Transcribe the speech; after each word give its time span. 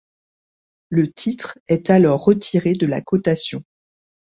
Le 0.89 1.05
titre 1.11 1.59
est 1.67 1.91
alors 1.91 2.23
retiré 2.25 2.73
de 2.73 2.87
la 2.87 3.01
cotation. 3.01 3.63